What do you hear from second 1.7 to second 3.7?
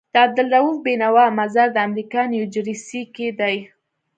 دامريکا نيوجرسي کي دی